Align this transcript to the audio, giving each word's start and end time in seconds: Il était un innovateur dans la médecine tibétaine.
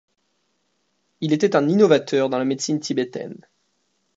Il 1.19 1.31
était 1.31 1.55
un 1.55 1.69
innovateur 1.69 2.31
dans 2.31 2.39
la 2.39 2.45
médecine 2.45 2.79
tibétaine. 2.79 3.39